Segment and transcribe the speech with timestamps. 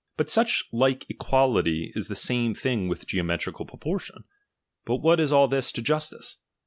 [0.17, 4.23] But such like equality is the same thing with geometrical proportion.
[4.83, 6.39] But what is all this to justice